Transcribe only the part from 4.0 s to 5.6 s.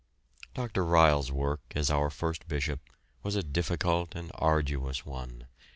and arduous one.